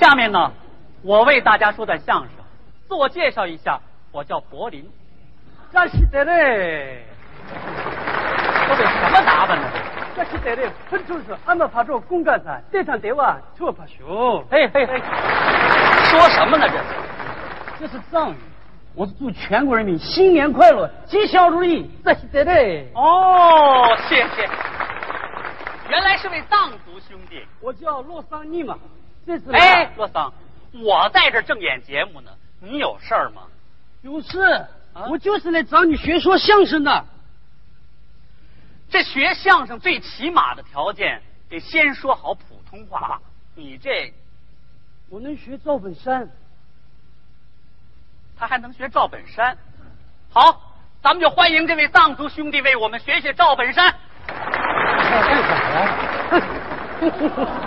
[0.00, 0.50] 下面呢，
[1.02, 2.30] 我为大家说段相声，
[2.88, 3.78] 自我介绍一下，
[4.10, 4.82] 我叫柏林。
[5.70, 7.04] 这是得嘞，
[8.66, 9.68] 这得什么打扮呢？
[10.16, 14.42] 这是得嘞，分出是俺们发着公干噻，得上得完就怕羞。
[14.50, 15.02] 嘿嘿嘿，
[16.06, 16.66] 说什么呢？
[16.66, 16.84] 这是
[17.78, 18.36] 这是藏语，
[18.94, 21.90] 我是祝全国人民新年快乐，吉祥如意。
[22.02, 22.90] 这是得嘞。
[22.94, 24.48] 哦，谢谢。
[25.90, 27.44] 原来是位藏族兄弟。
[27.60, 28.78] 我叫洛桑尼嘛。
[29.26, 30.32] 这是哎，洛桑，
[30.72, 32.30] 我在这正演节目呢，
[32.60, 33.42] 你有事儿吗？
[34.02, 34.66] 有事，
[35.08, 37.04] 我就是来找你学说相声的。
[38.88, 43.20] 这学相声最起码的条件得先说好普通话。
[43.54, 44.12] 你这，
[45.08, 46.28] 我能学赵本山，
[48.36, 49.56] 他还能学赵本山。
[50.32, 53.94] 好，咱们就欢迎这位藏族兄弟为我们学学赵本山。
[54.26, 55.96] 要干啥呀？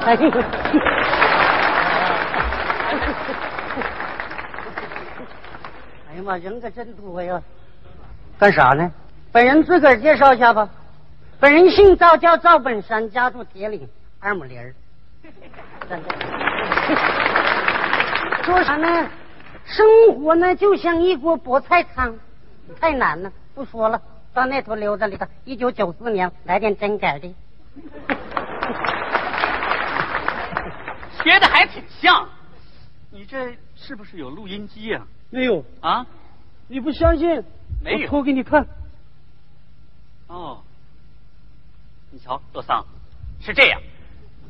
[0.00, 0.16] 哎 哎
[6.20, 7.42] 呀妈，人可真多呀！
[8.38, 8.92] 干啥呢？
[9.32, 10.68] 本人自个儿介绍一下吧。
[11.38, 13.88] 本人姓赵，叫赵本山，家住铁岭
[14.20, 14.74] 二亩林儿。
[18.44, 19.08] 说啥呢？
[19.64, 22.14] 生活呢，就像一锅菠菜汤，
[22.78, 24.00] 太难了，不说了。
[24.32, 25.26] 到那头溜达溜达。
[25.44, 27.34] 一九九四年，来点真改的。
[31.22, 32.28] 学的还挺像。
[33.10, 36.06] 你这是不是有录音机呀、没有，啊？
[36.68, 37.44] 你不相信？
[37.82, 38.66] 没有我偷给你看。
[40.26, 40.62] 哦，
[42.10, 42.84] 你瞧，洛桑，
[43.40, 43.80] 是这样，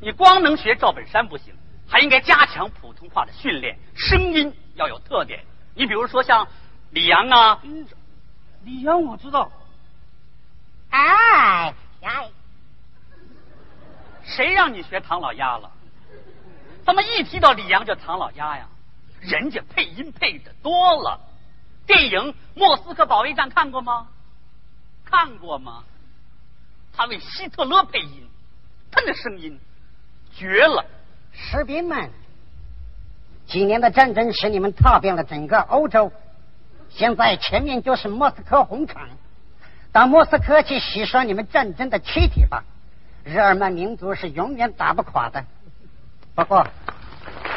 [0.00, 1.54] 你光能学赵本山不行，
[1.88, 5.44] 还应该加强普通话的训练，声音要有特点。
[5.74, 6.46] 你比如说像
[6.90, 7.86] 李阳啊，嗯，
[8.64, 9.50] 李阳我知道。
[10.90, 12.24] 哎呀，
[14.22, 15.70] 谁让你学唐老鸭了？
[16.84, 18.68] 怎么一提到李阳就唐老鸭呀？
[19.24, 21.20] 人家配音配的多了。
[21.86, 24.06] 电影《莫斯科保卫战》看过吗？
[25.04, 25.84] 看过吗？
[26.96, 28.28] 他为希特勒配音，
[28.90, 29.58] 他那声音
[30.32, 30.84] 绝了。
[31.32, 32.10] 士兵们，
[33.46, 36.12] 几年的战争使你们踏遍了整个欧洲，
[36.88, 39.08] 现在前面就是莫斯科红场，
[39.92, 42.62] 到莫斯科去洗刷你们战争的躯体吧。
[43.24, 45.44] 日耳曼民族是永远打不垮的。
[46.34, 46.66] 不过，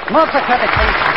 [0.10, 1.17] 莫斯科的天气，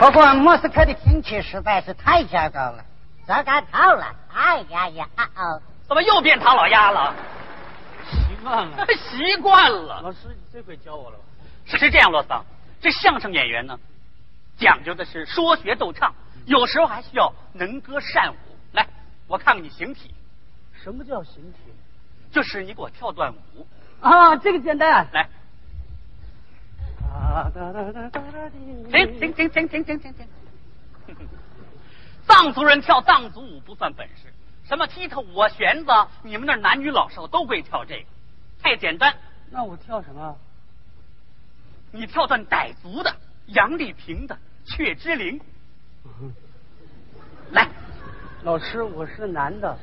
[0.00, 2.82] 不过莫斯科的天气实在是太糟糕了，
[3.26, 4.16] 糟糕透了。
[4.32, 5.60] 哎呀呀，啊哦。
[5.86, 7.14] 怎么又变唐老鸭了？
[8.10, 8.86] 习惯了。
[8.96, 10.00] 习惯了。
[10.00, 11.24] 老师，你这回教我了吧？
[11.66, 12.42] 是这样，罗桑，
[12.80, 13.78] 这相声演员呢，
[14.56, 16.14] 讲究的是说学逗唱，
[16.46, 18.36] 有时候还需要能歌善舞。
[18.72, 18.86] 来，
[19.28, 20.14] 我看看你形体，
[20.82, 21.58] 什么叫形体？
[22.32, 23.66] 就是你给我跳段舞。
[24.00, 24.90] 啊，这个简单。
[24.90, 25.28] 来，啊哒哒哒哒哒
[28.90, 30.26] 停停停停停停停停。
[32.26, 34.32] 藏族人跳藏族舞不算本事，
[34.64, 38.06] 什么踢踏舞啊、弦子啊，你们那儿男女老少都会跳这个，
[38.62, 39.14] 太简单。
[39.50, 40.36] 那我跳什么？
[41.92, 43.12] 你跳段傣族的、
[43.46, 45.38] 杨丽萍的《雀之灵》。
[47.50, 47.66] 来，
[48.44, 49.76] 老师，我是男的。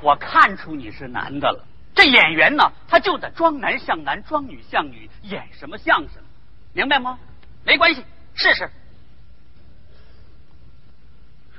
[0.00, 1.64] 我看出你是男的了。
[1.94, 6.22] 这演员呢，他就得装男像男，装女像女，演什么相声，
[6.72, 7.18] 明白吗？
[7.64, 8.70] 没关系，试试。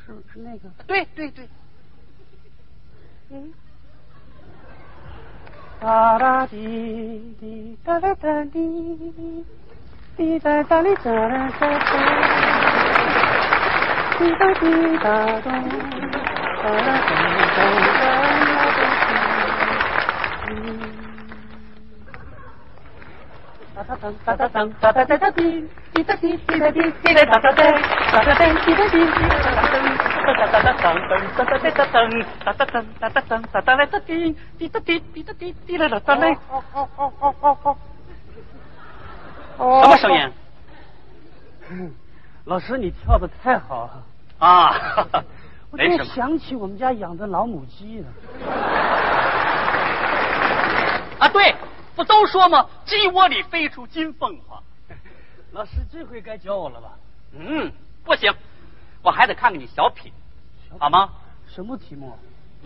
[0.06, 0.70] 是是那个？
[0.88, 1.48] 对对对，
[3.30, 3.54] 嗯。
[5.80, 6.58] 哒哒滴
[7.40, 9.46] 滴哒哒哒滴，
[10.16, 11.86] 滴哒哒哩哒啦哒哒，
[14.18, 15.52] 滴哒滴哒咚，
[16.62, 17.10] 哒啦咚
[17.56, 17.60] 咚
[18.00, 19.01] 哒啦咚。
[23.74, 27.72] 哒哒噔哒哒噔哒哒哒哒滴，滴哒滴滴哒滴滴哒哒哒哒，
[28.12, 29.74] 哒哒噔滴哒滴滴哒哒噔。
[30.22, 36.34] 哒哒哒哒噔噔哒哒哒哒噔，哒哒噔哒哒噔哒哒来哒滴，滴哒滴滴哒滴滴来了哒嘞。
[36.50, 37.78] 哦哦哦哦哦
[39.58, 39.82] 哦。
[39.84, 40.32] 什么声音？
[41.70, 41.92] 嗯，
[42.46, 44.04] 老师，你跳的太好了，
[44.40, 44.76] 啊？
[45.72, 46.04] 我没什么。
[46.04, 48.08] 就想起我们家养的老母鸡呢。
[51.22, 51.56] 啊，对，
[51.96, 52.68] 不都说吗？
[52.84, 54.60] 鸡窝里飞出金凤凰。
[55.54, 56.94] 老师，这回该教我了吧？
[57.38, 57.72] 嗯，
[58.04, 58.34] 不行，
[59.04, 60.12] 我还得看看你小品，
[60.80, 61.12] 好吗？
[61.48, 62.18] 什么题目？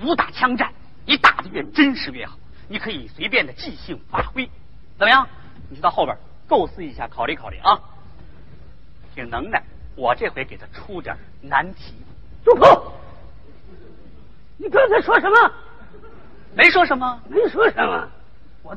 [0.01, 0.71] 武打枪战，
[1.05, 2.37] 你打的越真实越好。
[2.69, 4.49] 你可以随便的即兴发挥，
[4.97, 5.27] 怎么样？
[5.69, 6.17] 你就到后边
[6.47, 7.77] 构思一下，考虑考虑啊。
[9.13, 9.61] 挺能耐，
[9.97, 11.93] 我这回给他出点难题。
[12.45, 12.93] 住口！
[14.57, 15.51] 你刚才说什么？
[16.55, 18.09] 没说什么，没说什么。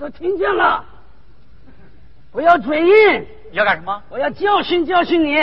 [0.09, 0.83] 我听见了，
[2.33, 4.03] 不要嘴硬，你要干什么？
[4.09, 5.37] 我要教训教训你。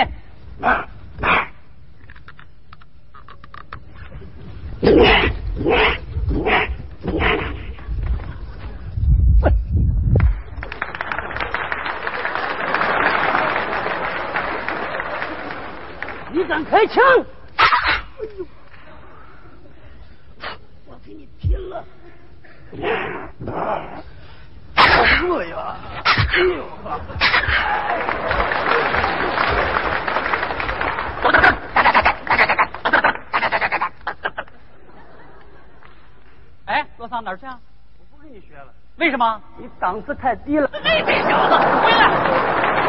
[16.31, 17.03] 你敢开枪？
[20.87, 21.85] 我跟你拼了！
[25.05, 25.75] 好热呀！
[36.65, 37.59] 哎罗桑哪儿去啊？
[37.99, 39.39] 我不跟你学了，为什么？
[39.57, 40.67] 你档次太低了。
[40.73, 40.79] 这
[41.29, 42.84] 小子，回来！